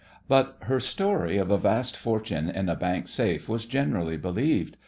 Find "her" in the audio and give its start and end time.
0.61-0.79